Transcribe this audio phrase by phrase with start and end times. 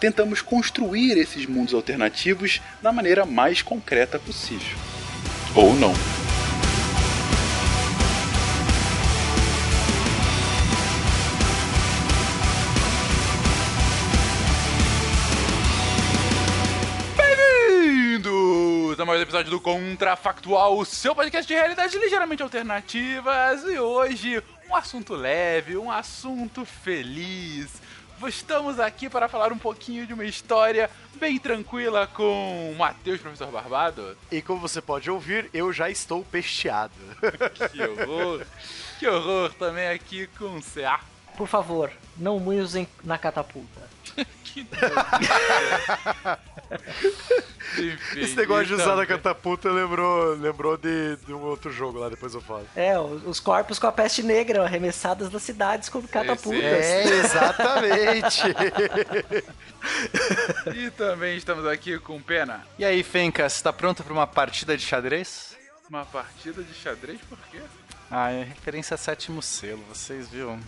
[0.00, 4.76] tentamos construir esses mundos alternativos da maneira mais concreta possível.
[5.54, 5.94] Ou não.
[19.14, 23.62] Mais um episódio do Contrafactual, o seu podcast de realidades ligeiramente alternativas.
[23.62, 27.80] E hoje, um assunto leve, um assunto feliz
[28.26, 33.50] estamos aqui para falar um pouquinho de uma história bem tranquila com o Matheus, professor
[33.50, 34.16] Barbado.
[34.30, 36.94] E como você pode ouvir, eu já estou pesteado.
[37.70, 38.46] que horror!
[38.98, 41.00] Que horror também aqui com o CA.
[41.36, 43.93] Por favor, não me usem na catapulta.
[44.44, 44.66] que
[47.76, 52.08] Enfim, Esse negócio de usar na catapulta lembrou, lembrou de, de, um outro jogo lá,
[52.08, 52.66] depois eu falo.
[52.76, 56.62] É, os corpos com a peste negra arremessados das cidades como catapultas.
[56.62, 58.42] É, exatamente.
[60.76, 62.64] e também estamos aqui com Pena.
[62.78, 65.56] E aí, Fencas, está pronto para uma partida de xadrez?
[65.88, 67.20] Uma partida de xadrez?
[67.28, 67.60] Por quê?
[68.10, 70.60] Ah, é referência a sétimo selo, vocês viram?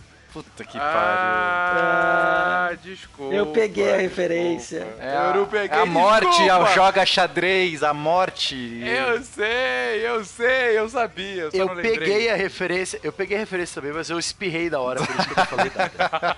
[0.43, 2.77] Puta que ah, pariu.
[2.77, 3.33] Ah, desculpa.
[3.33, 4.87] Eu peguei a referência.
[4.99, 6.73] É a, eu peguei, a morte desculpa.
[6.73, 8.55] joga xadrez, a morte.
[8.85, 11.49] Eu sei, eu sei, eu sabia.
[11.53, 15.03] Eu, eu peguei a referência, eu peguei a referência também, mas eu espirrei da hora,
[15.03, 16.37] por isso que eu não falei nada.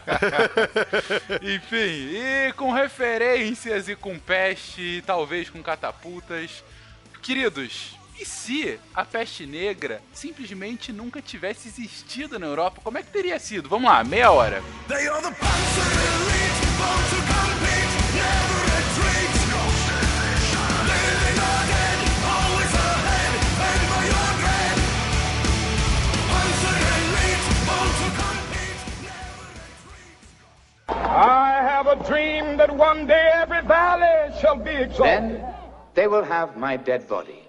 [1.43, 6.63] Enfim, e com referências e com peste, talvez com catapultas.
[7.21, 13.11] Queridos, e se a peste negra simplesmente nunca tivesse existido na Europa, como é que
[13.11, 13.69] teria sido?
[13.69, 14.61] Vamos lá, meia hora.
[31.11, 35.39] I have a dream that one day every valley shall be exalted.
[35.39, 35.45] Then
[35.93, 37.48] they will have my dead body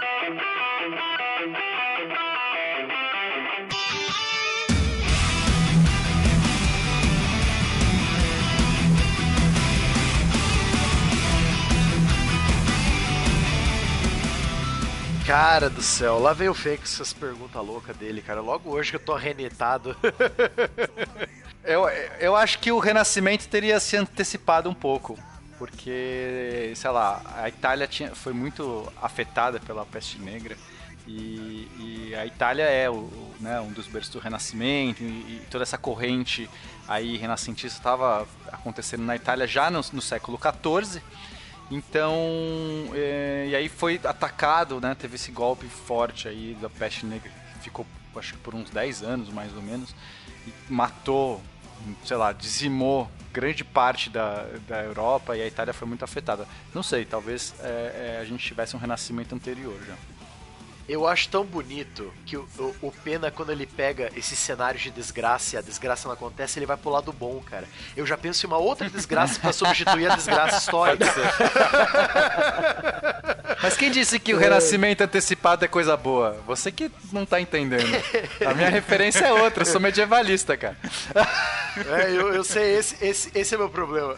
[15.31, 18.41] Cara do céu, lá veio o Fê com essas perguntas loucas dele, cara.
[18.41, 19.95] Logo hoje que eu tô arrenetado.
[21.63, 21.87] eu,
[22.19, 25.17] eu acho que o Renascimento teria se antecipado um pouco.
[25.57, 30.57] Porque, sei lá, a Itália tinha, foi muito afetada pela peste negra.
[31.07, 33.09] E, e a Itália é o,
[33.39, 35.01] né, um dos berços do Renascimento.
[35.01, 36.49] E, e toda essa corrente
[36.89, 41.01] aí renascentista estava acontecendo na Itália já no, no século XIV.
[41.71, 42.19] Então,
[42.93, 44.93] é, e aí foi atacado, né?
[44.93, 47.85] Teve esse golpe forte aí da peste negra, que ficou,
[48.17, 49.95] acho que por uns 10 anos, mais ou menos,
[50.45, 51.41] e matou,
[52.03, 56.45] sei lá, dizimou grande parte da, da Europa e a Itália foi muito afetada.
[56.75, 59.95] Não sei, talvez é, é, a gente tivesse um renascimento anterior já.
[60.91, 64.91] Eu acho tão bonito que o, o, o, Pena, quando ele pega esses cenários de
[64.91, 67.65] desgraça e a desgraça não acontece, ele vai pro lado bom, cara.
[67.95, 71.05] Eu já penso em uma outra desgraça para substituir a desgraça histórica.
[73.63, 76.41] Mas quem disse que o renascimento antecipado é coisa boa?
[76.45, 77.87] Você que não tá entendendo.
[78.45, 80.75] A minha referência é outra, eu sou medievalista, cara.
[81.87, 84.17] É, eu, eu sei, esse, esse, esse é meu problema.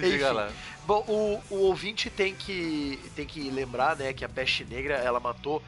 [0.00, 0.48] Diga lá.
[0.88, 5.20] Bom, o, o ouvinte tem que, tem que lembrar, né, que a peste negra, ela
[5.20, 5.62] matou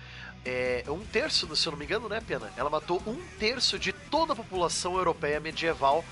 [0.47, 2.51] é, um terço, se eu não me engano, né, Pena?
[2.57, 6.03] Ela matou um terço de toda a população europeia medieval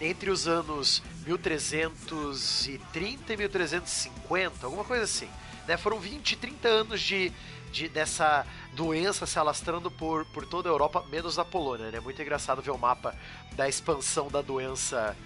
[0.00, 5.28] entre os anos 1330 e 1350, alguma coisa assim.
[5.68, 5.76] Né?
[5.76, 7.32] Foram 20, 30 anos de,
[7.70, 11.84] de dessa doença se alastrando por, por toda a Europa, menos na Polônia.
[11.84, 12.00] É né?
[12.00, 13.14] muito engraçado ver o mapa
[13.52, 15.16] da expansão da doença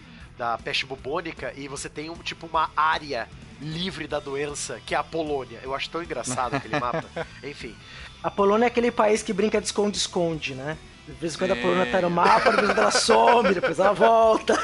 [0.42, 3.28] da peste bubônica e você tem um tipo uma área
[3.60, 5.60] livre da doença, que é a Polônia.
[5.62, 7.04] Eu acho tão engraçado aquele mapa.
[7.44, 7.76] Enfim.
[8.20, 10.76] A Polônia é aquele país que brinca de esconde-esconde, né?
[11.06, 13.54] De vez em quando a Polônia tá no mapa, de vez em quando ela some,
[13.54, 14.54] depois ela volta.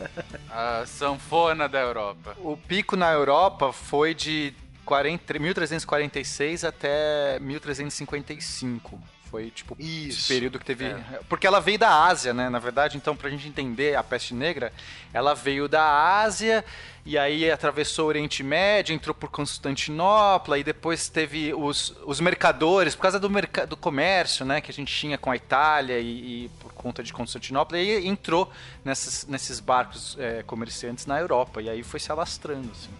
[0.52, 2.36] A sanfona da Europa.
[2.38, 4.52] O pico na Europa foi de
[4.84, 9.00] 40, 1346 até 1355.
[9.32, 10.18] Foi, tipo, Isso.
[10.18, 10.84] esse período que teve.
[10.84, 11.20] É.
[11.26, 12.50] Porque ela veio da Ásia, né?
[12.50, 14.70] Na verdade, então, pra gente entender a peste negra,
[15.10, 16.62] ela veio da Ásia
[17.06, 22.94] e aí atravessou o Oriente Médio, entrou por Constantinopla e depois teve os, os mercadores,
[22.94, 23.30] por causa do,
[23.66, 24.60] do comércio, né?
[24.60, 28.06] Que a gente tinha com a Itália e, e por conta de Constantinopla, e aí
[28.06, 28.52] entrou
[28.84, 31.62] nessas, nesses barcos é, comerciantes na Europa.
[31.62, 32.90] E aí foi se alastrando, assim.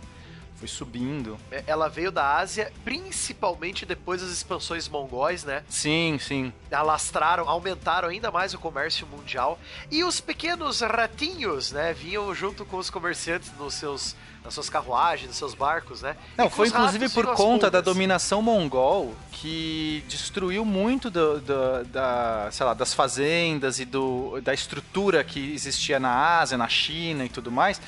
[0.63, 1.37] Foi subindo.
[1.51, 5.65] É, Ela veio da Ásia, principalmente depois das expansões mongóis, né?
[5.69, 6.53] Sim, sim.
[6.71, 9.59] alastraram, aumentaram ainda mais o comércio mundial.
[9.91, 14.15] E os pequenos ratinhos, né, vinham junto com os comerciantes nos seus,
[14.45, 16.17] nas suas carruagens, nos seus barcos, né?
[16.39, 17.85] Não, foi inclusive por conta da pulgas.
[17.95, 24.55] dominação mongol que destruiu muito do- do- da, sei lá, das fazendas e do, da
[24.55, 27.81] estrutura que existia na Ásia, na China e tudo mais.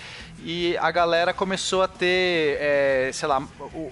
[0.47, 3.43] E a galera começou a ter, é, sei lá,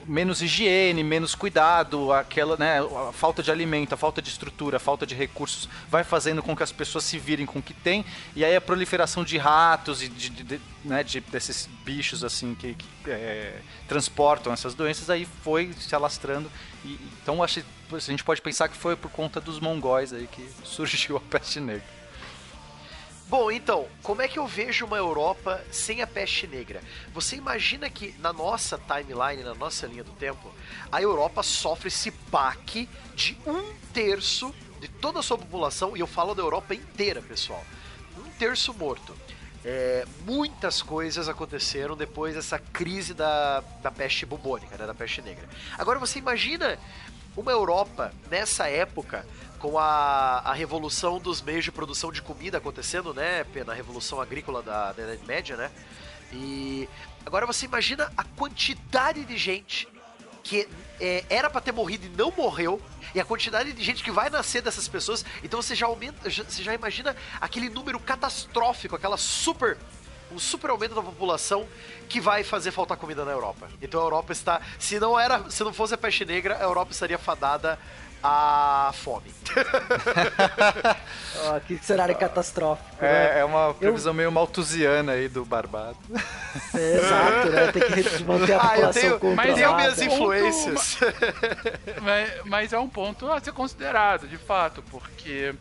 [0.07, 2.79] menos higiene, menos cuidado, aquela, né,
[3.09, 6.55] a falta de alimento, a falta de estrutura, a falta de recursos vai fazendo com
[6.55, 8.05] que as pessoas se virem com o que tem.
[8.37, 12.55] E aí a proliferação de ratos e de, de- de- né, de- desses bichos assim
[12.55, 13.55] que, que, é,
[13.89, 16.51] transportam essas doenças aí foi se alastrando.
[16.85, 20.47] E, então acho a gente pode pensar que foi por conta dos mongóis aí que
[20.65, 22.02] surgiu a peste negra.
[23.33, 26.83] Bom, então, como é que eu vejo uma Europa sem a peste negra?
[27.15, 30.53] Você imagina que na nossa timeline, na nossa linha do tempo,
[30.93, 36.07] a Europa sofre esse baque de um terço de toda a sua população, e eu
[36.07, 37.65] falo da Europa inteira, pessoal.
[38.19, 39.17] Um terço morto.
[39.65, 45.49] É, muitas coisas aconteceram depois dessa crise da, da peste bubônica, né, da peste negra.
[45.79, 46.79] Agora você imagina
[47.37, 49.27] uma Europa nessa época
[49.59, 54.63] com a, a revolução dos meios de produção de comida acontecendo, né, na revolução agrícola
[54.63, 55.71] da, da Idade Média, né?
[56.33, 56.89] E
[57.25, 59.87] agora você imagina a quantidade de gente
[60.43, 60.69] que
[61.01, 62.83] é, era pra ter morrido e não morreu,
[63.15, 66.63] e a quantidade de gente que vai nascer dessas pessoas, então você já aumenta, você
[66.63, 69.79] já imagina aquele número catastrófico, aquela super
[70.33, 71.67] um super aumento da população
[72.09, 73.69] que vai fazer faltar comida na Europa.
[73.81, 76.93] Então a Europa está, se não era, se não fosse a peste negra, a Europa
[76.93, 77.79] estaria fadada
[78.23, 79.35] à fome.
[81.45, 82.89] Ó, que cenário catastrófico.
[83.01, 83.37] né?
[83.37, 85.99] É, é uma previsão meio maltusiana aí do Barbado.
[86.75, 87.73] É, exato, né?
[87.73, 89.49] Tem que manter a ah, eu população tenho, controlada.
[89.49, 90.99] mas eu minhas Ponto, influências.
[92.03, 95.55] mas, mas é um ponto a ser considerado, de fato, porque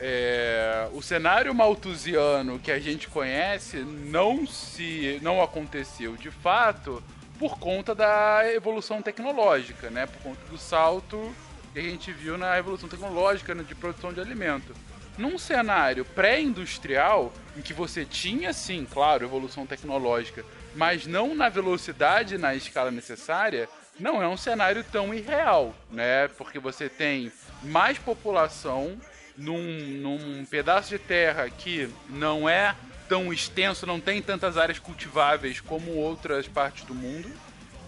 [0.00, 7.02] é, o cenário maltusiano que a gente conhece não se não aconteceu de fato
[7.38, 10.06] por conta da evolução tecnológica, né?
[10.06, 11.34] Por conta do salto
[11.72, 14.74] que a gente viu na evolução tecnológica né, de produção de alimento.
[15.18, 20.44] Num cenário pré-industrial, em que você tinha, sim, claro, evolução tecnológica,
[20.74, 26.28] mas não na velocidade na escala necessária, não é um cenário tão irreal, né?
[26.28, 27.30] Porque você tem
[27.62, 28.98] mais população
[29.36, 32.74] num, num pedaço de terra que não é
[33.08, 37.30] tão extenso, não tem tantas áreas cultiváveis como outras partes do mundo.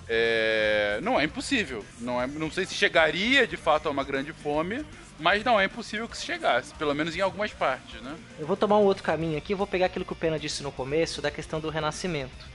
[0.08, 1.84] É, não é impossível.
[2.00, 4.84] Não, é, não sei se chegaria de fato a uma grande fome,
[5.18, 8.16] mas não é impossível que se chegasse, pelo menos em algumas partes, né?
[8.38, 10.72] Eu vou tomar um outro caminho aqui, vou pegar aquilo que o Pena disse no
[10.72, 12.51] começo, da questão do renascimento.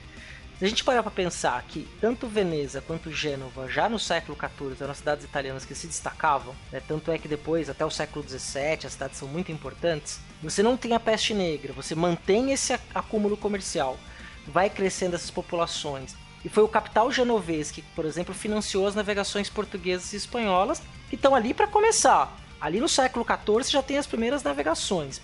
[0.57, 4.75] Se a gente parar para pensar que tanto Veneza quanto Gênova, já no século XIV,
[4.83, 6.81] eram cidades italianas que se destacavam, né?
[6.87, 10.75] tanto é que depois, até o século XVII, as cidades são muito importantes, você não
[10.75, 13.99] tem a peste negra, você mantém esse ac- acúmulo comercial,
[14.47, 16.15] vai crescendo essas populações.
[16.43, 21.15] E foi o capital genovês que, por exemplo, financiou as navegações portuguesas e espanholas, que
[21.15, 22.35] estão ali para começar.
[22.59, 25.21] Ali no século XIV já tem as primeiras navegações.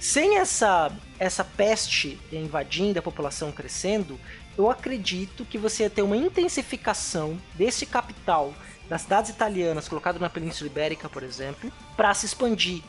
[0.00, 4.18] Sem essa, essa peste invadindo, a população crescendo,
[4.56, 8.54] eu acredito que você ia ter uma intensificação desse capital
[8.88, 12.82] das cidades italianas colocado na Península Ibérica, por exemplo, para se expandir.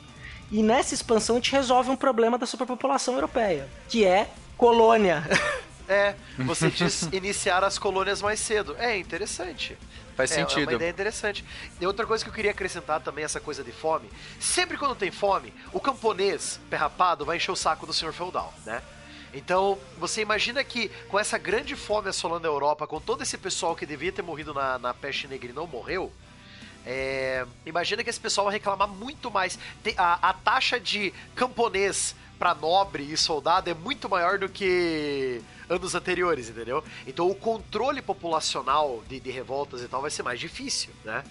[0.50, 5.24] E nessa expansão a gente resolve um problema da superpopulação europeia, que é colônia.
[5.88, 8.76] É, você diz iniciar as colônias mais cedo.
[8.78, 9.78] É interessante.
[10.16, 10.72] Faz É, É uma sentido.
[10.74, 11.44] ideia interessante.
[11.80, 14.10] E outra coisa que eu queria acrescentar também, essa coisa de fome.
[14.40, 18.82] Sempre quando tem fome, o camponês perrapado vai encher o saco do senhor feudal, né?
[19.34, 23.76] Então, você imagina que com essa grande fome assolando a Europa, com todo esse pessoal
[23.76, 26.12] que devia ter morrido na, na peste negra e não morreu,
[26.86, 29.58] é, imagina que esse pessoal vai reclamar muito mais.
[29.98, 35.96] A, a taxa de camponês para nobre e soldado é muito maior do que anos
[35.96, 36.84] anteriores, entendeu?
[37.08, 41.24] Então o controle populacional de, de revoltas e tal vai ser mais difícil, né?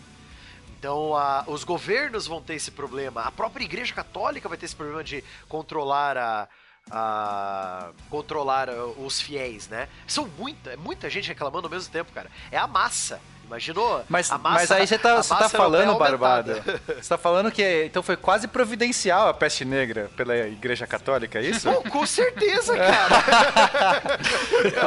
[0.78, 4.74] Então a- os governos vão ter esse problema, a própria Igreja Católica vai ter esse
[4.74, 6.48] problema de controlar a,
[6.90, 9.88] a- controlar uh, os fiéis, né?
[10.06, 12.30] São muita, muita gente reclamando ao mesmo tempo, cara.
[12.50, 13.20] É a massa.
[13.50, 14.04] Imaginou?
[14.08, 16.62] Mas, massa, mas aí você tá, você tá falando, Barbada.
[16.86, 21.42] Você tá falando que então foi quase providencial a peste negra pela Igreja Católica, é
[21.42, 21.68] isso?
[21.68, 24.20] Pô, com certeza, cara.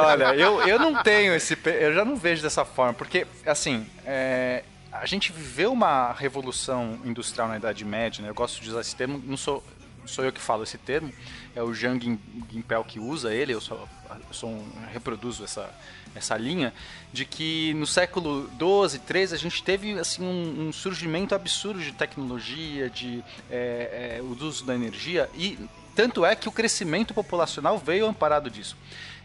[0.08, 1.58] Olha, eu, eu não tenho esse.
[1.66, 7.48] Eu já não vejo dessa forma, porque, assim, é, a gente viveu uma revolução industrial
[7.48, 8.30] na Idade Média, né?
[8.30, 9.62] Eu gosto de usar esse termo, não sou,
[10.06, 11.12] sou eu que falo esse termo,
[11.54, 12.18] é o Jean Gim-
[12.50, 13.74] Gimpel que usa ele, eu só,
[14.10, 15.68] eu sou um- reproduzo essa,
[16.14, 16.72] essa linha,
[17.12, 21.92] de que no século XII, XIII, a gente teve assim, um, um surgimento absurdo de
[21.92, 25.58] tecnologia, de é, é, o uso da energia, e
[25.94, 28.76] tanto é que o crescimento populacional veio amparado disso.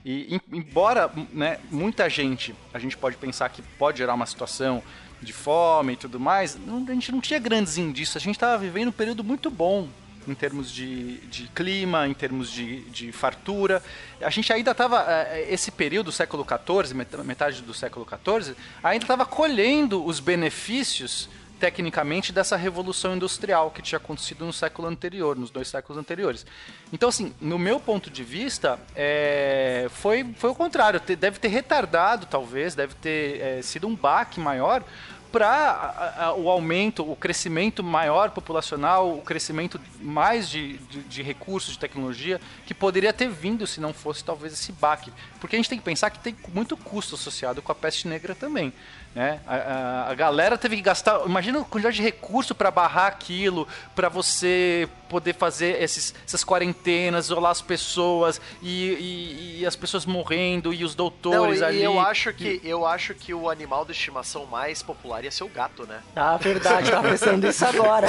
[0.05, 4.81] E em- embora né, muita gente, a gente pode pensar que pode gerar uma situação
[5.21, 8.87] de fome e tudo mais, a gente não tinha grandes indícios, a gente estava vivendo
[8.89, 9.87] um período muito bom
[10.29, 13.81] em termos de, de clima, em termos de, de fartura.
[14.21, 15.05] A gente ainda estava,
[15.49, 21.29] esse período, do século XIV, met- metade do século XIV, ainda estava colhendo os benefícios
[21.59, 26.45] tecnicamente dessa revolução industrial que tinha acontecido no século anterior, nos dois séculos anteriores.
[26.93, 31.01] Então, assim, no meu ponto de vista, é, foi, foi o contrário.
[31.01, 34.83] Deve ter retardado, talvez, deve ter é, sido um baque maior
[35.31, 41.79] para o aumento, o crescimento maior populacional, o crescimento mais de, de, de recursos, de
[41.79, 45.11] tecnologia, que poderia ter vindo se não fosse talvez esse baque.
[45.39, 48.33] Porque a gente tem que pensar que tem muito custo associado com a peste negra
[48.33, 48.73] também.
[49.15, 49.39] Né?
[49.47, 51.25] A, a- a galera teve que gastar.
[51.25, 57.25] Imagina a quantidade de recurso para barrar aquilo, para você poder fazer esses, essas quarentenas,
[57.25, 61.83] isolar as pessoas e, e- e as pessoas morrendo e os Não, doutores e ali.
[61.83, 65.49] eu acho que eu acho que o animal de estimação mais popular ia ser o
[65.49, 66.01] gato, né?
[66.15, 68.05] Ah, verdade, tava pensando isso agora.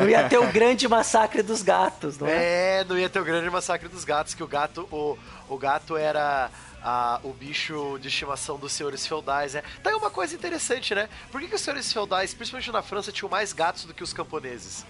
[0.00, 2.78] Não ia ter o grande massacre dos gatos, não é?
[2.80, 5.94] É, não ia ter o grande massacre dos gatos, que o gato, o, o gato
[5.94, 6.50] era
[6.82, 9.62] a- o bicho de estimação dos senhores feudais, né?
[9.82, 11.08] Tá aí uma coisa interessante, né?
[11.30, 14.12] Por que, que os senhores feudais, principalmente na França, tinham mais gatos do que os
[14.12, 14.84] camponeses?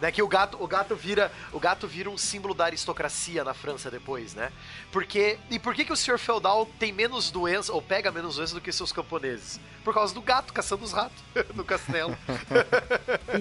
[0.00, 3.52] Né, que o gato, o gato vira, o gato vira um símbolo da aristocracia na
[3.52, 4.50] França depois, né?
[4.90, 8.54] Porque e por que que o senhor feudal tem menos doença ou pega menos doença
[8.54, 9.60] do que seus camponeses?
[9.84, 11.22] Por causa do gato caçando os ratos
[11.54, 12.16] no castelo.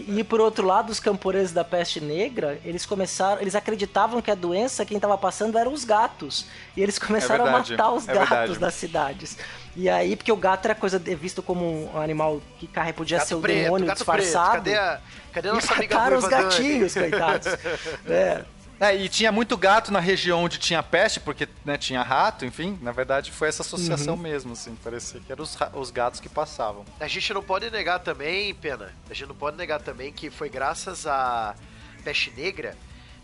[0.07, 4.29] E, e por outro lado, os camponeses da peste negra, eles começaram, eles acreditavam que
[4.29, 6.45] a doença quem tava passando eram os gatos.
[6.77, 8.59] E eles começaram verdade, a matar os é gatos verdade.
[8.59, 9.37] das cidades.
[9.75, 13.17] E aí, porque o gato era coisa de- visto como um animal que carrega, podia
[13.19, 14.63] Gato ser o preto, demônio gato disfarçado.
[14.63, 14.75] preto.
[14.75, 14.99] Cadê a,
[15.31, 16.43] cadê a E nossa amiga os ruiva Dani?
[16.43, 17.47] gatinhos, coitados.
[18.07, 18.43] É.
[18.81, 22.79] É, e tinha muito gato na região onde tinha peste, porque né, tinha rato, enfim.
[22.81, 24.73] Na verdade, foi essa associação mesmo, assim.
[24.81, 26.85] Parecia que eram os, os gatos que passavam.
[26.97, 30.47] A gente não pode negar também, Pena, a gente não pode negar também que foi
[30.47, 31.55] graças à
[32.05, 32.73] peste negra,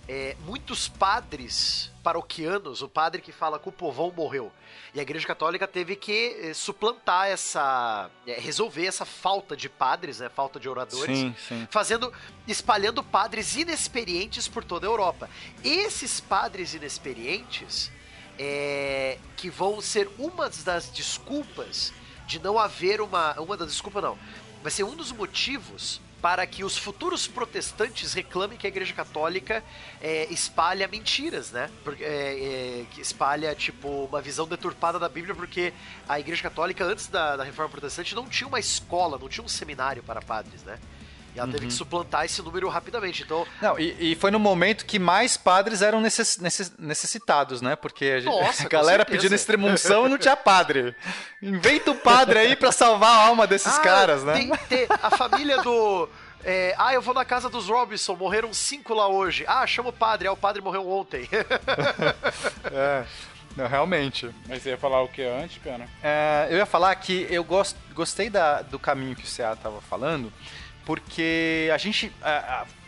[0.08, 4.52] é, muitos padres paroquianos, o padre que fala que o povão morreu.
[4.94, 8.10] E a Igreja Católica teve que eh, suplantar essa.
[8.28, 10.30] eh, resolver essa falta de padres, né?
[10.30, 11.18] Falta de oradores.
[11.18, 11.68] Sim, sim.
[11.72, 12.14] Fazendo.
[12.48, 15.30] espalhando padres inexperientes por toda a Europa.
[15.64, 17.92] Esses padres inexperientes
[18.38, 21.92] é, que vão ser uma das desculpas
[22.28, 23.34] de não haver uma.
[23.40, 24.18] Uma das desculpas não.
[24.62, 29.64] Vai ser um dos motivos para que os futuros protestantes reclamem que a Igreja Católica
[30.02, 31.70] é, espalha mentiras, né?
[31.84, 35.72] Porque, é, é, espalha, tipo, uma visão deturpada da Bíblia, porque
[36.10, 39.48] a Igreja Católica, antes da, da Reforma Protestante, não tinha uma escola, não tinha um
[39.48, 40.80] seminário para padres, né?
[41.36, 43.24] E ela teve que suplantar esse número rapidamente.
[43.24, 47.76] Então, Não, e, e foi no momento que mais padres eram necess- necess- necessitados, né?
[47.76, 50.96] Porque a, gente- Nossa, a galera pedindo extremunção e não tinha padre.
[51.42, 54.34] Inventa o padre aí pra salvar a alma desses Ah, caras, né?
[54.34, 56.08] Tem que ter a família do.
[56.44, 59.44] é, ah, eu vou na casa dos Robinson, morreram cinco lá hoje.
[59.48, 61.28] Ah, chama o padre, ah, o padre morreu ontem.
[62.72, 63.04] É,
[63.56, 64.30] não, realmente.
[64.48, 65.88] Mas você ia falar o que antes, Pena?
[66.04, 69.80] É, eu ia falar que eu gost, gostei da- do caminho que o CA estava
[69.82, 70.32] falando,
[70.86, 72.12] porque a gente,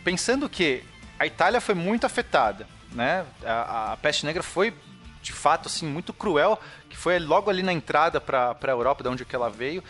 [0.04, 0.82] pensando que
[1.18, 3.24] a Itália foi muito afetada, né?
[3.44, 4.72] A, a peste negra foi,
[5.20, 9.08] de fato, assim, muito cruel, que foi logo ali na entrada para a Europa, de
[9.08, 9.82] onde que ela veio.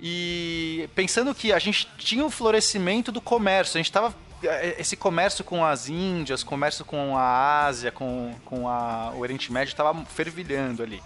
[0.00, 4.96] E pensando que a gente tinha o florescimento do comércio, a gente estava é, esse
[4.96, 10.04] comércio com as Índias, comércio com a Ásia, com, com a, o Oriente Médio estava
[10.04, 11.02] fervilhando ali.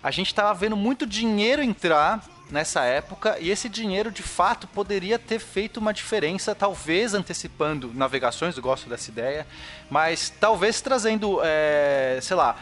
[0.00, 5.18] A gente estava vendo muito dinheiro entrar nessa época e esse dinheiro de fato poderia
[5.18, 9.46] ter feito uma diferença, talvez antecipando navegações, eu gosto dessa ideia,
[9.90, 12.56] mas talvez trazendo, é, sei lá,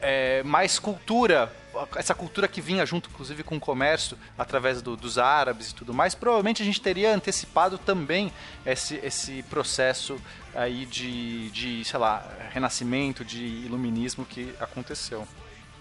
[0.00, 1.52] é, mais cultura
[1.96, 5.94] essa cultura que vinha junto, inclusive, com o comércio, através do, dos árabes e tudo
[5.94, 8.30] mais, provavelmente a gente teria antecipado também
[8.66, 10.20] esse, esse processo
[10.54, 15.26] aí de, de, sei lá, renascimento, de iluminismo que aconteceu.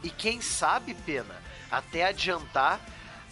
[0.02, 1.36] E quem sabe, Pena,
[1.70, 2.80] até adiantar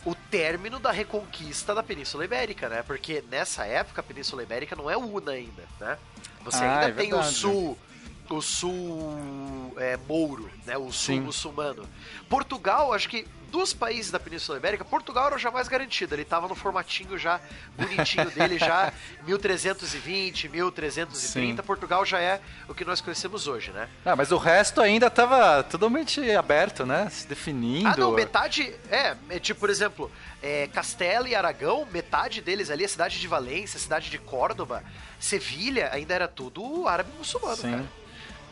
[0.05, 2.83] o término da reconquista da Península Ibérica, né?
[2.83, 5.97] Porque nessa época a Península Ibérica não é una ainda, né?
[6.43, 7.35] Você Ah, ainda é tem o verdade.
[7.35, 7.77] sul,
[8.35, 10.77] o sul é, mouro, né?
[10.77, 11.21] O sul Sim.
[11.21, 11.87] muçulmano.
[12.27, 16.15] Portugal, acho que dos países da Península Ibérica, Portugal era o já mais garantido.
[16.15, 17.39] Ele tava no formatinho já
[17.75, 18.93] bonitinho dele, já
[19.25, 21.61] 1320, 1330.
[21.61, 21.65] Sim.
[21.65, 23.89] Portugal já é o que nós conhecemos hoje, né?
[24.05, 27.09] Ah, mas o resto ainda estava totalmente aberto, né?
[27.09, 27.87] Se definindo.
[27.87, 28.73] Ah, não, metade.
[28.89, 33.27] É, é tipo, por exemplo, é, Castela e Aragão, metade deles ali, a cidade de
[33.27, 34.83] Valência, a cidade de Córdoba,
[35.19, 37.71] Sevilha, ainda era tudo árabe muçulmano, Sim.
[37.71, 37.98] cara.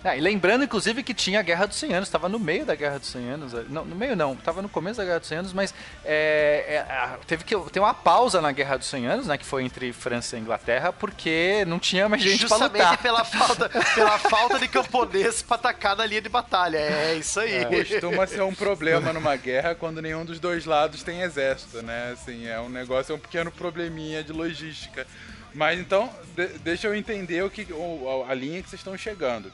[0.08, 2.76] Ah, e lembrando, inclusive, que tinha a Guerra dos 100 Anos, estava no meio da
[2.76, 3.54] Guerra dos 100 Anos.
[3.70, 5.74] Não, no meio não, estava no começo da Guerra dos 100 Anos, mas
[6.06, 9.64] é, é, teve que ter uma pausa na Guerra dos 100 Anos, né, que foi
[9.64, 12.98] entre França e Inglaterra, porque não tinha mais gente pra Justamente lutar.
[13.02, 16.78] pela falta, pela falta de camponês pra atacar na linha de batalha.
[16.78, 17.66] É isso aí.
[17.66, 22.12] Costuma ser um problema numa guerra quando nenhum dos dois lados tem exército, né?
[22.14, 25.06] Assim, é um negócio, é um pequeno probleminha de logística.
[25.54, 29.52] Mas então, de- deixa eu entender o que, o- a linha que vocês estão chegando.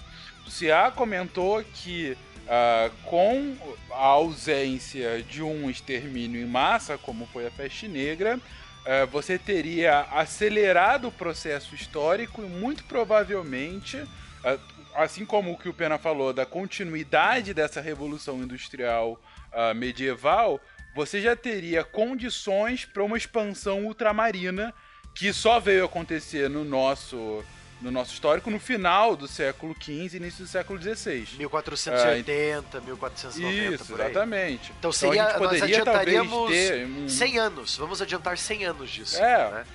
[0.50, 3.56] Cia comentou que ah, com
[3.90, 8.40] a ausência de um extermínio em massa, como foi a peste negra,
[8.86, 14.04] ah, você teria acelerado o processo histórico e muito provavelmente
[14.44, 14.58] ah,
[14.96, 19.20] assim como o que o Pena falou da continuidade dessa revolução industrial
[19.76, 20.60] medieval,
[20.96, 24.74] você já teria condições para uma expansão ultramarina
[25.14, 27.44] que só veio acontecer no nosso
[27.84, 31.28] no nosso histórico no final do século XV início do século XVI.
[31.38, 34.10] 1480, 1490, Isso, por aí.
[34.12, 34.72] exatamente.
[34.80, 37.78] Então seria, a gente nós adiantaríamos ter um, 100 anos.
[37.78, 39.18] Vamos adiantar 100 anos disso.
[39.22, 39.66] é, né?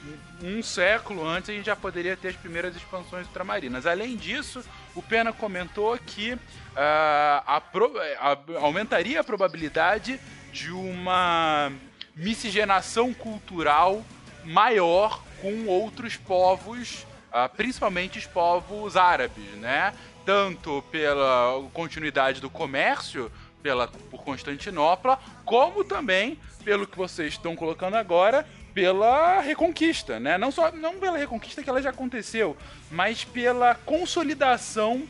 [0.43, 3.87] um século antes a gente já poderia ter as primeiras expansões ultramarinas.
[3.87, 6.37] Além disso, o Pena comentou que
[6.75, 10.19] ah, a pro- a- aumentaria a probabilidade
[10.53, 11.71] de uma
[12.17, 14.03] miscigenação cultural
[14.45, 19.95] maior com outros povos, ah, principalmente os povos árabes, né?
[20.25, 23.31] Tanto pela continuidade do comércio
[23.63, 30.39] pela, por Constantinopla, como também, pelo que vocês estão colocando agora, pela reconquista, né?
[30.39, 32.57] Não só não pela reconquista que ela já aconteceu,
[32.91, 35.03] mas pela consolidação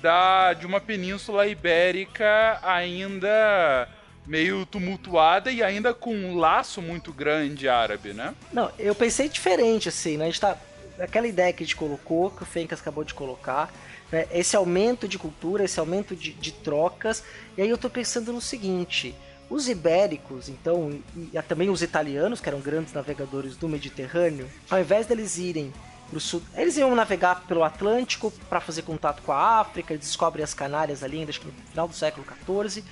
[0.00, 3.88] da, de uma península ibérica ainda
[4.26, 8.34] meio tumultuada e ainda com um laço muito grande árabe, né?
[8.52, 10.24] Não, eu pensei diferente, assim, né?
[10.24, 10.56] A gente tá.
[10.98, 13.72] Aquela ideia que a gente colocou, que o Fencas acabou de colocar,
[14.10, 14.26] né?
[14.30, 17.22] esse aumento de cultura, esse aumento de, de trocas.
[17.56, 19.14] E aí eu tô pensando no seguinte:
[19.48, 25.06] os ibéricos, então, e, também os italianos, que eram grandes navegadores do Mediterrâneo, ao invés
[25.06, 25.72] deles irem
[26.10, 30.42] pro sul, eles iam navegar pelo Atlântico para fazer contato com a África, eles descobrem
[30.42, 32.84] as Canárias ali, acho que no final do século XIV.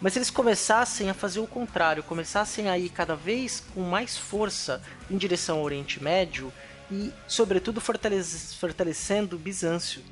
[0.00, 4.16] Mas se eles começassem a fazer o contrário, começassem a ir cada vez com mais
[4.16, 6.52] força em direção ao Oriente Médio
[6.90, 10.02] e, sobretudo, fortalece- fortalecendo Bizâncio,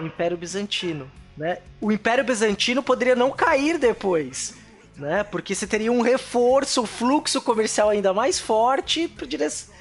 [0.00, 1.10] o Império Bizantino.
[1.36, 1.58] Né?
[1.80, 4.54] O Império Bizantino poderia não cair depois,
[4.96, 5.24] né?
[5.24, 9.74] porque você teria um reforço, um fluxo comercial ainda mais forte para direção.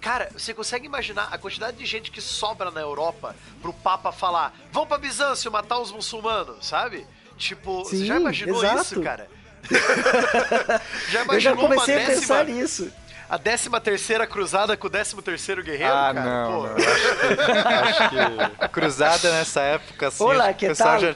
[0.00, 4.58] Cara, você consegue imaginar a quantidade de gente que sobra na Europa pro Papa falar:
[4.72, 7.06] vamos pra Bizâncio matar os muçulmanos, sabe?
[7.36, 8.80] Tipo, você já Sim, imaginou exato.
[8.82, 9.28] isso, cara?
[11.10, 12.90] já Eu imaginou já comecei a pensar nisso.
[13.28, 16.24] A décima terceira cruzada com o décimo terceiro guerreiro, Ah, cara?
[16.24, 16.74] não, Pô, não.
[16.76, 21.00] Acho que, acho que cruzada nessa época, assim, Olá, que o pessoal tal?
[21.00, 21.14] já,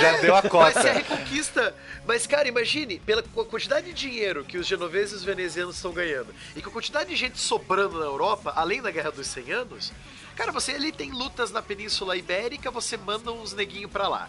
[0.00, 0.82] já deu a Vai cota.
[0.82, 1.74] ser a reconquista.
[2.06, 5.92] Mas, cara, imagine, pela qu- quantidade de dinheiro que os genoveses e os venezianos estão
[5.92, 9.50] ganhando, e com a quantidade de gente sobrando na Europa, além da Guerra dos 100
[9.52, 9.92] Anos,
[10.36, 14.28] cara, você ali tem lutas na Península Ibérica, você manda uns neguinhos pra lá.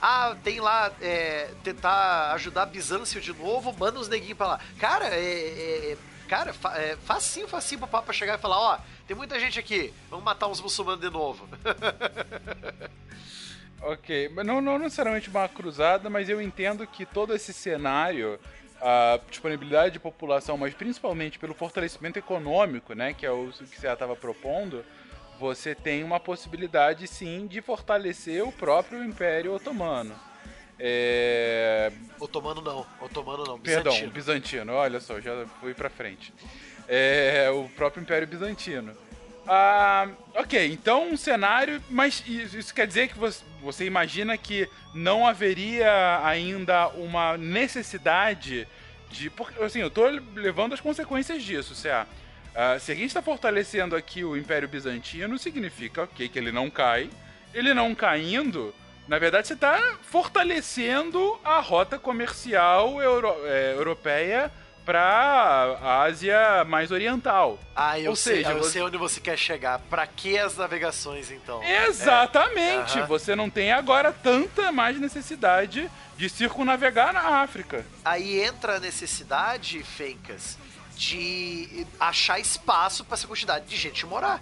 [0.00, 4.60] Ah, tem lá, é, tentar ajudar Bizâncio de novo, manda uns neguinhos pra lá.
[4.78, 5.18] Cara, é...
[5.18, 9.38] é- é- Cara, fa é, facinho, facinho pro Papa chegar e falar, ó, tem muita
[9.38, 11.48] gente aqui, vamos matar uns muçulmanos de novo.
[13.82, 18.40] Ok, mas não, não necessariamente uma cruzada, mas eu entendo que todo esse cenário,
[18.80, 23.86] a disponibilidade de população, mas principalmente pelo fortalecimento econômico, né, que é o que você
[23.86, 24.84] estava propondo,
[25.38, 30.16] você tem uma possibilidade sim de fortalecer o próprio Império Otomano.
[30.78, 31.90] É...
[32.20, 34.12] Otomano não, otomano não, Perdão, bizantino.
[34.12, 36.32] bizantino, olha só, já fui pra frente.
[36.88, 38.94] É, o próprio Império Bizantino.
[39.48, 45.26] Ah, ok, então um cenário, mas isso quer dizer que você, você imagina que não
[45.26, 48.66] haveria ainda uma necessidade
[49.08, 49.30] de.
[49.30, 52.06] Porque, assim, eu tô levando as consequências disso, Cé.
[52.54, 56.68] Ah, se a gente está fortalecendo aqui o Império Bizantino, significa ok, que ele não
[56.68, 57.08] cai.
[57.54, 58.74] Ele não caindo,
[59.08, 64.50] na verdade, você está fortalecendo a rota comercial euro- é, europeia
[64.84, 65.00] para
[65.82, 67.58] a Ásia mais oriental.
[67.74, 69.80] Ah, eu Ou sei, seja, eu você- sei onde você quer chegar.
[69.90, 71.60] Pra que as navegações, então?
[71.64, 72.96] Exatamente!
[72.98, 73.06] É, aham.
[73.08, 77.84] Você não tem agora tanta mais necessidade de circunnavegar na África.
[78.04, 80.56] Aí entra a necessidade, Fencas,
[80.96, 84.40] de achar espaço pra essa quantidade de gente morar.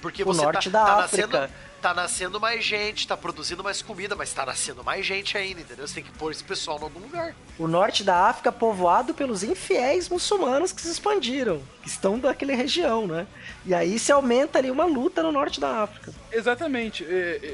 [0.00, 1.26] Porque O você norte tá, da tá África.
[1.40, 5.60] nascendo, tá nascendo mais gente, tá produzindo mais comida, mas tá nascendo mais gente ainda,
[5.60, 5.88] entendeu?
[5.88, 7.34] Você tem que pôr esse pessoal em algum lugar.
[7.58, 13.06] O norte da África povoado pelos infiéis muçulmanos que se expandiram, que estão daquela região,
[13.06, 13.26] né?
[13.64, 16.12] E aí se aumenta ali uma luta no norte da África.
[16.30, 17.04] Exatamente.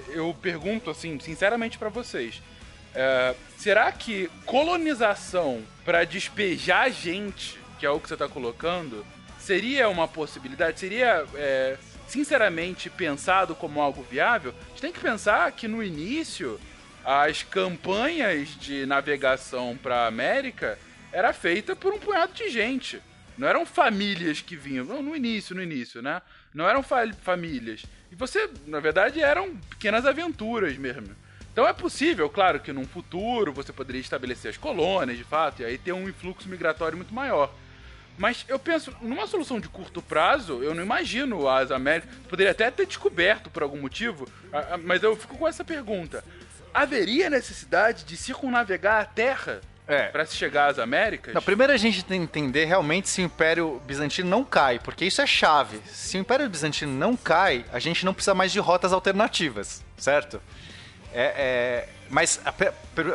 [0.08, 2.42] Eu pergunto, assim, sinceramente pra vocês.
[2.96, 9.04] é, será que colonização pra despejar gente, que é o que você tá colocando,
[9.38, 10.80] seria uma possibilidade?
[10.80, 11.76] Seria, é,
[12.06, 14.54] sinceramente, pensado como algo viável?
[14.66, 16.60] A gente tem que pensar que no início
[17.04, 20.78] as campanhas de navegação pra América
[21.12, 23.00] era feita por um punhado de gente.
[23.38, 24.84] Não eram famílias que vinham.
[24.84, 26.20] No início, no início, né?
[26.54, 27.84] Não eram fa- famílias.
[28.10, 31.14] E você, na verdade, eram pequenas aventuras mesmo.
[31.52, 35.64] Então é possível, claro, que num futuro você poderia estabelecer as colônias, de fato, e
[35.64, 37.54] aí ter um influxo migratório muito maior.
[38.18, 42.14] Mas eu penso, numa solução de curto prazo, eu não imagino as Américas.
[42.28, 44.26] Poderia até ter descoberto por algum motivo,
[44.84, 46.24] mas eu fico com essa pergunta:
[46.72, 50.06] haveria necessidade de circunnavegar a Terra É.
[50.08, 51.34] para se chegar às Américas?
[51.34, 55.04] Não, primeiro a gente tem que entender realmente se o Império Bizantino não cai, porque
[55.04, 55.78] isso é chave.
[55.86, 60.40] Se o Império Bizantino não cai, a gente não precisa mais de rotas alternativas, certo?
[61.12, 62.52] É, é, mas a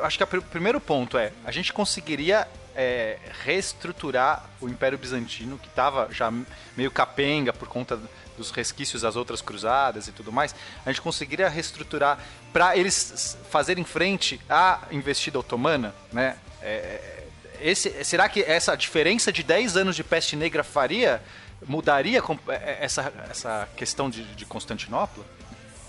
[0.05, 5.67] acho que o primeiro ponto é, a gente conseguiria é, reestruturar o Império Bizantino, que
[5.67, 6.31] estava já
[6.75, 7.99] meio capenga por conta
[8.37, 10.55] dos resquícios das outras cruzadas e tudo mais,
[10.85, 12.19] a gente conseguiria reestruturar
[12.51, 16.37] para eles fazerem frente à investida otomana, né?
[16.61, 17.21] É,
[17.61, 21.21] esse, será que essa diferença de 10 anos de peste negra faria,
[21.67, 25.23] mudaria é, essa, essa questão de, de Constantinopla?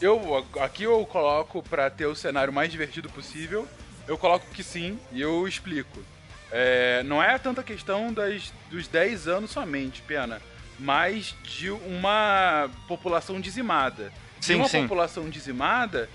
[0.01, 3.67] Eu aqui eu coloco pra ter o cenário mais divertido possível.
[4.07, 6.05] Eu coloco que sim e eu explico.
[6.53, 10.41] É, não é tanta questão das, dos 10 anos somente, pena,
[10.79, 14.13] mas de uma população dizimada.
[14.39, 14.83] de Sim, uma sim.
[14.83, 16.09] população dizimada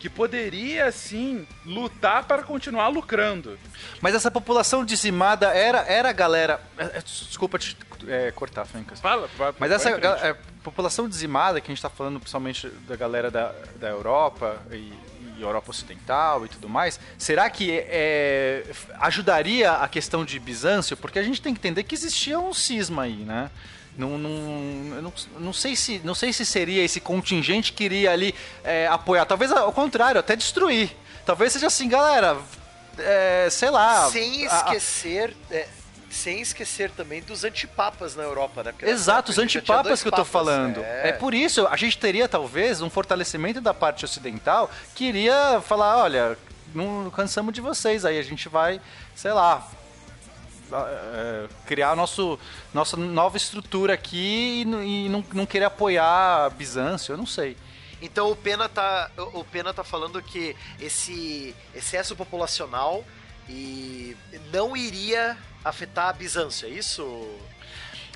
[0.00, 3.58] que poderia sim lutar para continuar lucrando.
[4.02, 6.60] Mas essa população dizimada era, era a galera.
[6.76, 7.76] é, é, Desculpa te
[8.08, 9.00] é, cortar, Fencas.
[9.00, 13.30] Fala, vai- Mas essa é, população dizimada que a gente está falando principalmente da galera
[13.30, 14.92] da, da Europa e,
[15.38, 20.96] e Europa Ocidental e tudo mais, será que é, f- ajudaria a questão de Bizâncio?
[20.96, 23.50] Porque a gente tem que entender que existia um cisma aí, né?
[23.96, 24.30] Não, não,
[25.02, 29.24] não, não, sei se, não sei se seria esse contingente que iria ali é, apoiar.
[29.24, 30.90] Talvez ao contrário, até destruir.
[31.24, 32.36] Talvez seja assim, galera.
[32.98, 35.36] é, sei a- sem a- esquecer.
[36.14, 38.72] Sem esquecer também dos antipapas na Europa, né?
[38.72, 40.80] Porque Exato, os antipapas que eu tô papas, falando.
[40.80, 41.08] É.
[41.08, 41.12] É.
[41.12, 46.38] por isso, a gente teria talvez um fortalecimento da parte ocidental que iria falar, olha,
[46.74, 48.80] não cansamos de vocês, aí a gente vai,
[49.14, 49.68] sei lá,
[50.72, 52.38] é, criar nosso,
[52.72, 57.56] nossa nova estrutura aqui e, não, não querer apoiar Bizâncio, eu não sei.
[58.00, 63.04] Então o Pena tá, o Pena tá falando que esse excesso populacional
[63.48, 64.16] e
[64.52, 67.28] não iria afetar a Bizâncio, é isso?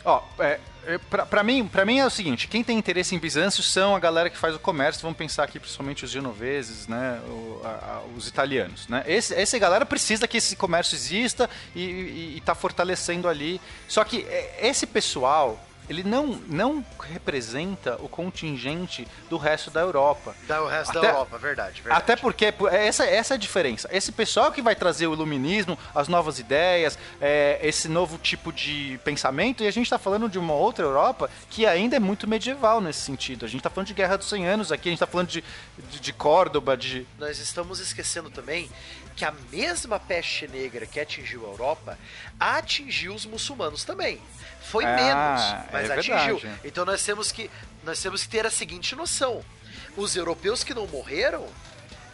[0.05, 3.19] Ó, é, é, pra, pra mim, pra mim é o seguinte, quem tem interesse em
[3.19, 7.21] Bizâncio são a galera que faz o comércio, vamos pensar aqui principalmente os genoveses, né,
[7.27, 12.35] o- a- os italianos, né, esse, essa galera precisa que esse comércio exista e, e,
[12.37, 19.07] e tá fortalecendo ali, só que é, esse pessoal, ele não, não representa o contingente
[19.31, 20.35] do resto da Europa.
[20.47, 22.03] Da, o resto da Até- Europa, verdade, verdade.
[22.03, 23.89] Até porque pô, essa, essa é a diferença.
[23.91, 29.01] Esse pessoal que vai trazer o iluminismo, as novas ideias, é, esse novo tipo de
[29.05, 32.81] pensamento, e a gente está falando de uma outra Europa que ainda é muito medieval
[32.81, 33.45] nesse sentido.
[33.45, 35.43] A gente está falando de Guerra dos 100 Anos aqui, a gente está falando de,
[35.91, 37.07] de, de Córdoba, de...
[37.19, 38.69] Nós estamos esquecendo também
[39.19, 41.99] que a mesma peste negra que atingiu a Europa
[42.39, 44.23] atingiu os muçulmanos também.
[44.63, 46.39] Foi Ah, menos, mas É atingiu.
[46.39, 46.61] verdade.
[46.65, 47.51] Então nós temos que
[47.83, 49.45] nós temos que ter a seguinte noção:
[49.97, 51.49] os europeus que não morreram,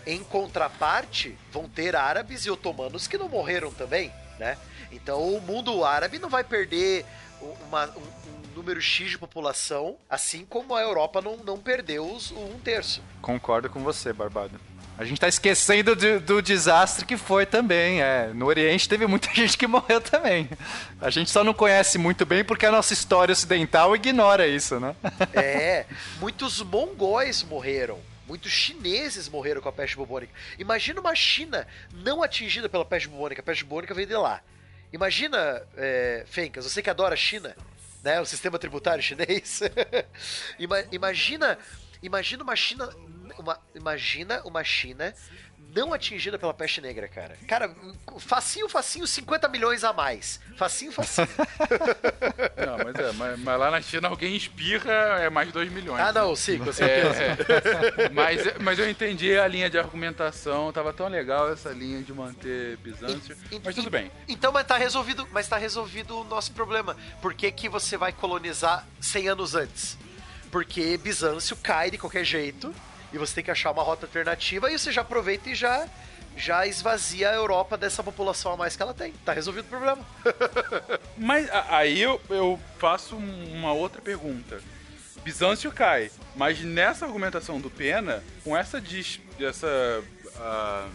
[0.07, 4.57] em contraparte, vão ter árabes e otomanos que não morreram também, né?
[4.91, 7.05] Então o mundo árabe não vai perder
[7.69, 12.31] uma- um, um número X de população, assim como a Europa não, não perdeu os,
[12.31, 13.03] um terço.
[13.21, 14.59] Concordo com você, Barbado.
[14.97, 18.01] A gente tá esquecendo de- do desastre que foi também.
[18.01, 18.29] É.
[18.33, 20.49] No Oriente teve muita gente que morreu também.
[21.01, 24.95] A gente só não conhece muito bem porque a nossa história ocidental ignora isso, né?
[25.35, 25.85] É,
[26.21, 27.99] muitos mongóis morreram.
[28.27, 30.33] Muitos chineses morreram com a peste bubônica.
[30.59, 33.41] Imagina uma China não atingida pela peste bubônica.
[33.43, 34.41] A peste bubônica veio de lá.
[34.93, 37.55] Imagina, é, Fencas, você que adora a China,
[38.03, 38.21] né?
[38.21, 39.61] O sistema tributário chinês.
[40.59, 41.59] Ima- imagina,
[42.03, 42.89] imagina uma China,
[43.39, 45.15] uma, imagina uma China
[45.75, 47.37] não atingida pela peste negra, cara.
[47.49, 47.75] Cara,
[48.19, 50.41] facinho, facinho, 50 milhões a mais.
[50.57, 51.27] Facinho, facinho.
[52.65, 56.01] Não, mas é, mas, mas lá na China alguém espirra, é mais 2 milhões.
[56.01, 56.21] ah, né?
[56.21, 57.23] não, sim, com certeza.
[57.23, 62.13] É, mas, mas eu entendi a linha de argumentação, tava tão legal essa linha de
[62.13, 63.37] manter Bizâncio.
[63.51, 64.11] E- Mas tudo bem.
[64.29, 66.97] Então, mas tá resolvido, mas tá resolvido o nosso problema.
[67.21, 69.99] Por que, que você vai colonizar 100 anos antes?
[70.51, 72.75] Porque Bizâncio cai de qualquer jeito
[73.15, 75.87] e você tem que achar uma rota alternativa e você já aproveita e já
[76.37, 79.13] já esvazia a Europa dessa população a mais que ela tem.
[79.25, 80.05] Tá resolvido o problema.
[81.17, 84.61] Mas aí eu, eu faço um- uma outra pergunta.
[85.23, 90.03] Bizâncio cai, mas nessa argumentação do Pena, com essa dis, essa
[90.37, 90.87] ah,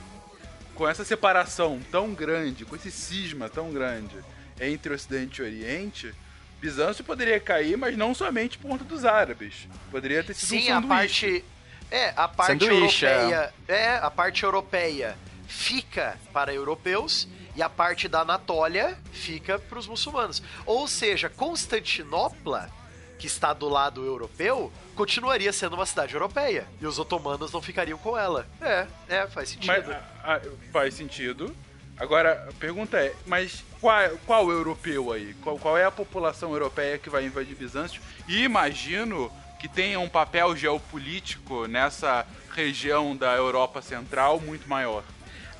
[0.76, 4.16] com essa separação tão grande, com esse cisma tão grande
[4.62, 6.14] entre Ocidente e Oriente,
[6.62, 9.68] Bizâncio poderia cair, mas não somente por conta dos árabes.
[9.90, 11.44] Poderia ter sido Sim, um a parte
[11.92, 18.08] é, a parte Sanduíche, europeia, é, a parte europeia fica para europeus e a parte
[18.08, 20.42] da Anatólia fica para os muçulmanos.
[20.66, 22.70] Ou seja, Constantinopla,
[23.18, 27.98] que está do lado europeu, continuaria sendo uma cidade europeia e os otomanos não ficariam
[27.98, 28.48] com ela.
[28.62, 29.68] É, é, faz sentido.
[29.68, 31.56] Mas, ah, ah, faz sentido.
[31.98, 35.34] Agora, a pergunta é, mas qual, qual europeu aí?
[35.42, 38.02] Qual, qual é a população europeia que vai invadir Bizâncio?
[38.26, 45.04] E imagino que tenha um papel geopolítico nessa região da Europa Central muito maior.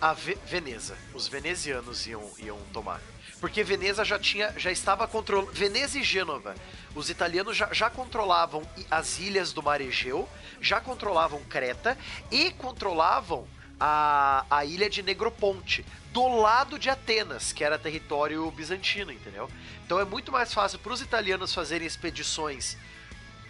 [0.02, 0.98] a Ve- Veneza.
[1.14, 3.02] Os venezianos iam, iam tomar.
[3.42, 5.52] Porque Veneza já tinha, já estava controlando.
[5.52, 6.56] Veneza e Gênova.
[6.96, 10.28] Os italianos já, já controlavam as ilhas do Mar Egeu,
[10.62, 11.98] já controlavam Creta
[12.32, 13.46] e controlavam
[13.80, 19.50] a, a ilha de Negroponte, do lado de Atenas, que era território bizantino, entendeu?
[19.86, 22.78] Então é muito mais fácil para os italianos fazerem expedições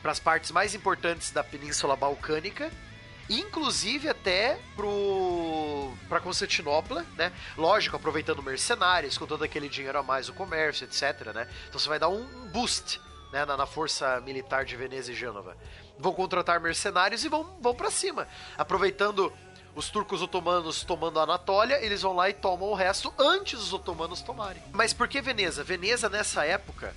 [0.02, 2.72] para as partes mais importantes da Península Balcânica,
[3.30, 4.60] inclusive até
[6.08, 7.32] para Constantinopla, né?
[7.58, 11.48] Lógico, aproveitando mercenários, com todo aquele dinheiro a mais, o comércio, etc, né?
[11.68, 13.00] Então você vai dar um um boost,
[13.32, 15.56] né, na, na força militar de Veneza e Gênova.
[15.98, 19.32] Vão contratar mercenários e vão vão para cima, aproveitando
[19.76, 23.72] os turcos otomanos tomando a Anatólia, eles vão lá e tomam o resto antes dos
[23.72, 24.62] otomanos tomarem.
[24.74, 25.64] Mas por que Veneza?
[25.64, 26.94] Veneza nessa época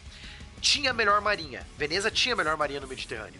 [0.62, 1.66] tinha a melhor marinha.
[1.76, 3.38] Veneza tinha a melhor marinha no Mediterrâneo.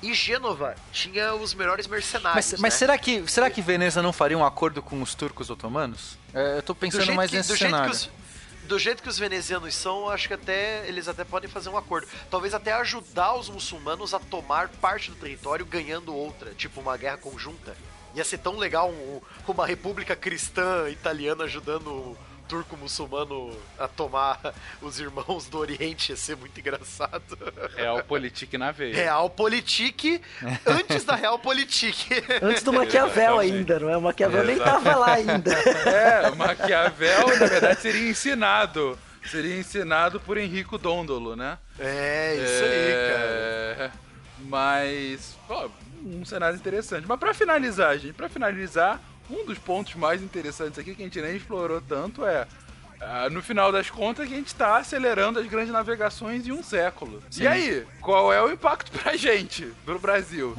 [0.00, 2.52] E Gênova tinha os melhores mercenários.
[2.52, 2.78] Mas, mas né?
[2.78, 6.16] será, que, será que Veneza não faria um acordo com os turcos otomanos?
[6.32, 7.90] É, eu tô do pensando mais que, nesse do, jeito que cenário.
[7.92, 8.10] os,
[8.68, 12.06] do jeito que os venezianos são, acho que até eles até podem fazer um acordo.
[12.30, 17.16] Talvez até ajudar os muçulmanos a tomar parte do território ganhando outra, tipo uma guerra
[17.16, 17.76] conjunta.
[18.14, 22.16] Ia ser tão legal um- uma república cristã italiana ajudando
[22.48, 24.40] turco muçulmano a tomar
[24.80, 26.12] os irmãos do Oriente.
[26.12, 27.36] Ia ser muito engraçado.
[27.76, 28.94] Realpolitik na veia.
[28.94, 30.20] Realpolitik
[30.66, 32.08] antes da Realpolitik.
[32.42, 33.54] Antes do Maquiavel Exatamente.
[33.54, 33.96] ainda, não é?
[33.96, 35.52] O Maquiavel nem tava lá ainda.
[35.88, 38.98] É, Maquiavel, na verdade, seria ensinado.
[39.30, 41.58] Seria ensinado por Henrico Dondolo, né?
[41.78, 43.84] É, isso aí, cara.
[43.84, 43.90] É,
[44.40, 45.68] Mas, ó,
[46.04, 47.06] um cenário interessante.
[47.06, 51.20] Mas pra finalizar, gente, pra finalizar, um dos pontos mais interessantes aqui que a gente
[51.20, 52.46] nem explorou tanto é.
[53.00, 56.62] ah, no final das contas, que a gente tá acelerando as grandes navegações em um
[56.62, 57.22] século.
[57.38, 60.56] E aí, qual é o impacto pra gente, pro Brasil?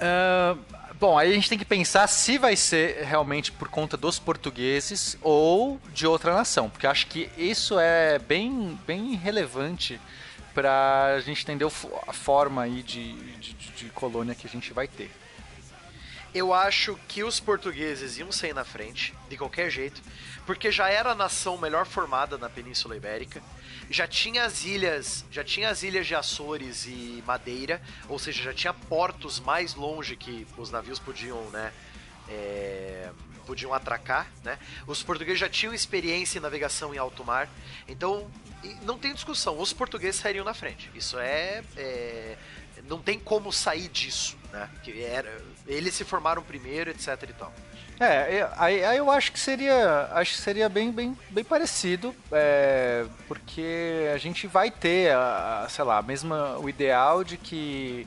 [0.00, 0.56] Ah,
[0.98, 5.16] bom, aí a gente tem que pensar se vai ser realmente por conta dos portugueses
[5.22, 10.00] ou de outra nação, porque acho que isso é bem, bem relevante
[10.54, 11.64] para a gente entender
[12.06, 15.10] a forma aí de, de, de- de colônia que a gente vai ter.
[16.34, 20.02] Eu acho que os portugueses iam sair na frente, de qualquer jeito,
[20.44, 23.40] porque já era a nação melhor formada na Península Ibérica,
[23.88, 28.52] já tinha as ilhas, já tinha as ilhas de Açores e Madeira, ou seja, já
[28.52, 31.72] tinha portos mais longe que os navios podiam, né,
[32.28, 33.10] é,
[33.46, 34.58] podiam atracar, né?
[34.86, 37.48] Os portugueses já tinham experiência em navegação em alto mar,
[37.86, 38.28] então
[38.82, 40.90] não tem discussão, os portugueses sairiam na frente.
[40.94, 42.36] Isso é, é
[42.88, 44.68] não tem como sair disso, né?
[44.82, 47.52] Que era, eles se formaram primeiro, etc e tal.
[48.00, 53.04] É, aí, aí eu acho que seria, acho que seria bem, bem, bem parecido, é,
[53.28, 58.06] porque a gente vai ter, a, a, sei lá, mesma o ideal de que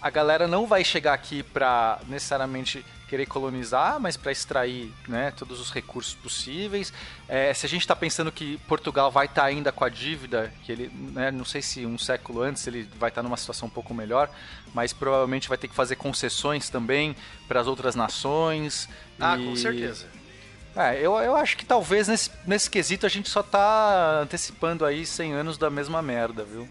[0.00, 5.60] a galera não vai chegar aqui pra necessariamente querer colonizar, mas para extrair, né, todos
[5.60, 6.92] os recursos possíveis.
[7.28, 10.72] É, se a gente está pensando que Portugal vai estar ainda com a dívida, que
[10.72, 13.94] ele, né, não sei se um século antes ele vai estar numa situação um pouco
[13.94, 14.28] melhor,
[14.74, 17.14] mas provavelmente vai ter que fazer concessões também
[17.46, 18.88] para as outras nações.
[19.20, 20.06] Ah, e- com certeza.
[20.76, 25.06] É, eu, eu acho que talvez nesse, nesse quesito a gente só tá antecipando aí
[25.06, 26.68] 100 anos da mesma merda, viu?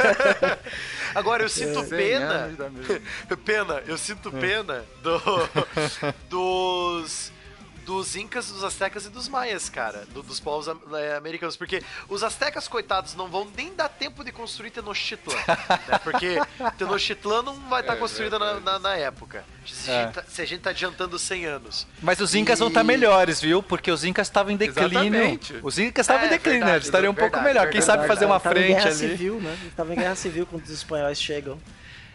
[1.14, 2.50] Agora eu sinto 100 pena.
[3.44, 5.20] pena, eu sinto pena do,
[6.28, 7.32] dos.
[7.84, 10.04] Dos Incas, dos Aztecas e dos Maias, cara.
[10.12, 11.56] do- dos povos eh, americanos.
[11.56, 15.34] Porque os Aztecas, coitados, não vão nem dar tempo de construir Tenochtitlan.
[15.88, 15.98] né?
[16.04, 16.36] Porque
[16.78, 19.44] Tenochtitlan não vai estar construída na, na, na época.
[19.66, 19.94] Se, É.
[20.00, 21.86] a gente tá, se a gente tá adiantando 100 anos.
[22.02, 23.62] Mas os Incas vão E- estar melhores, viu?
[23.62, 24.88] Porque os Incas estavam em declínio.
[24.90, 25.54] Exatamente.
[25.62, 27.70] Os Incas estavam É, em declínio, verdade, eles estariam um pouco verdade, melhor.
[27.70, 27.98] Quem verdade.
[27.98, 28.96] sabe fazer uma Tava em frente guerra ali.
[28.96, 29.58] civil, né?
[29.76, 31.58] Tava em guerra civil quando os espanhóis chegam.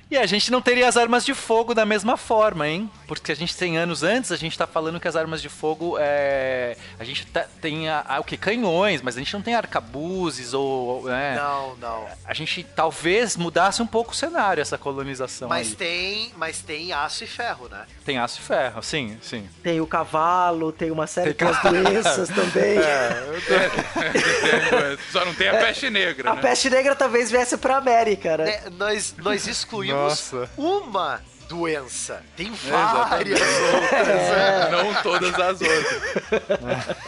[0.10, 2.89] E a gente não teria as armas de fogo da mesma forma, hein?
[3.08, 5.98] Porque a gente 100 anos antes, a gente tá falando que as armas de fogo
[6.00, 6.78] é.
[7.00, 8.38] A gente tá- tem a, a- o que?
[8.38, 11.06] Canhões, mas a gente não tem arcabuzes ou.
[11.06, 11.36] né?
[11.36, 12.06] Não, não.
[12.24, 15.50] A gente talvez mudasse um pouco o cenário, essa colonização.
[15.50, 15.76] Mas aí.
[15.76, 17.86] tem, mas tem aço e ferro, né?
[18.06, 19.50] Tem aço e ferro, sim, sim.
[19.63, 22.78] Tem o cavalo, tem uma série Tem de doenças também.
[25.12, 26.41] Só não tem a peste negra, A né?
[26.41, 28.46] peste negra talvez viesse pra América, né?
[28.46, 30.50] Né, nós, nós excluímos Nossa.
[30.58, 32.24] uma doença.
[32.36, 34.08] Tem várias outras.
[34.08, 34.70] É.
[34.72, 36.04] Não todas as outras.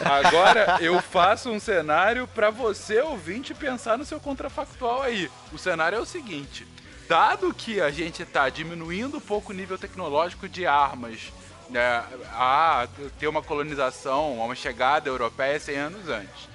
[0.04, 5.30] Agora eu faço um cenário pra você, ouvinte, pensar no seu contrafactual aí.
[5.52, 6.66] O cenário é o seguinte:
[7.08, 11.32] dado que a gente tá diminuindo um pouco o nível tecnológico de armas,
[11.68, 12.86] né, a
[13.18, 16.48] ter uma colonização, uma chegada europeia 100 anos antes.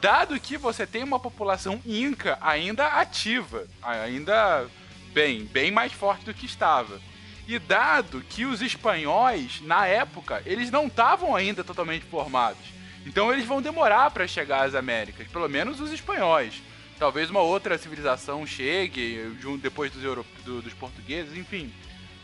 [0.00, 4.66] Dado que você tem uma população inca ainda ativa, ainda
[5.12, 7.00] bem, bem mais forte do que estava.
[7.46, 12.62] E dado que os espanhóis, na época, eles não estavam ainda totalmente formados.
[13.04, 16.62] Então eles vão demorar para chegar às Américas, pelo menos os espanhóis.
[16.98, 21.72] Talvez uma outra civilização chegue depois dos, euro- do- dos portugueses, enfim.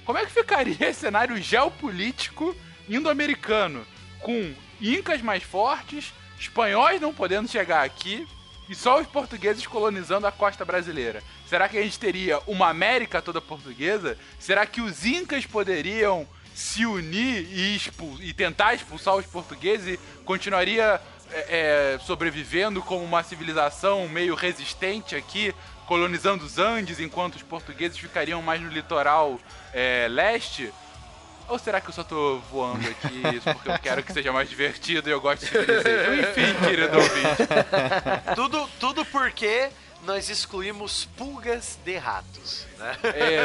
[0.04, 2.54] Como é que ficaria esse cenário geopolítico
[2.88, 3.84] indo-americano?
[4.20, 8.26] Com incas mais fortes, espanhóis não podendo chegar aqui
[8.68, 11.22] e só os portugueses colonizando a costa brasileira.
[11.48, 14.18] Será que a gente teria uma América toda portuguesa?
[14.38, 20.24] Será que os incas poderiam se unir e, expul- e tentar expulsar os portugueses e
[20.24, 21.00] continuaria
[21.32, 25.54] é, é, sobrevivendo como uma civilização meio resistente aqui,
[25.86, 29.38] colonizando os Andes, enquanto os portugueses ficariam mais no litoral
[29.72, 30.72] é, leste?
[31.48, 34.48] Ou será que eu só tô voando aqui isso porque eu quero que seja mais
[34.48, 36.14] divertido e eu gosto de Civilization?
[36.14, 38.34] Enfim, querido ouvinte.
[38.34, 39.68] tudo, tudo porque
[40.04, 42.66] nós excluímos pulgas de ratos.
[42.78, 42.96] Né?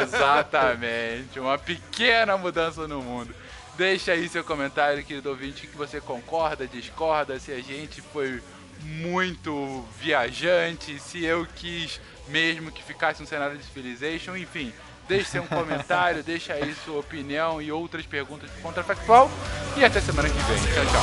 [0.02, 1.38] Exatamente.
[1.38, 3.34] Uma pequena mudança no mundo.
[3.76, 8.42] Deixa aí seu comentário, querido ouvinte, que você concorda, discorda, se a gente foi
[8.82, 14.72] muito viajante, se eu quis mesmo que ficasse um cenário de Civilization, enfim.
[15.08, 19.30] Deixe seu um comentário, deixa aí sua opinião e outras perguntas do Contrafactual.
[19.76, 20.56] E até semana que vem.
[20.74, 21.02] Tchau, tchau.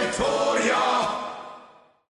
[0.00, 0.95] Victoria!